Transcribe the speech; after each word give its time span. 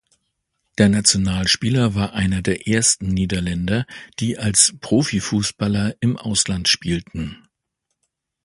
Der 0.79 0.89
Nationalspieler 0.89 1.93
war 1.93 2.13
einer 2.13 2.41
der 2.41 2.67
ersten 2.67 3.07
Niederländer, 3.09 3.85
die 4.17 4.35
als 4.39 4.73
Profifußballer 4.81 5.93
im 5.99 6.17
Ausland 6.17 6.67
spielten. 6.67 7.37